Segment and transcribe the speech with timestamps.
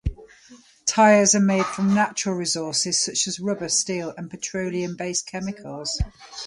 [0.87, 5.99] Tires are made from natural resources such as rubber, steel, and petroleum-based chemicals.